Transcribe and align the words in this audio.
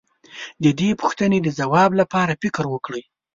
د 0.63 0.65
دې 0.79 0.89
پوښتنې 1.01 1.37
د 1.41 1.47
ځواب 1.59 1.91
لپاره 2.01 2.39
فکر 2.41 2.63
وکړئ. 2.73 3.03